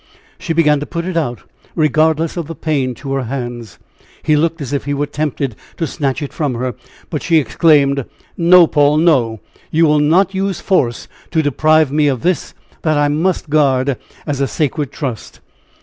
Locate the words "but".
7.11-7.21